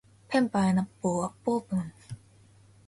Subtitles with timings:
[0.29, 1.93] ペンパイナッポーアッポーペン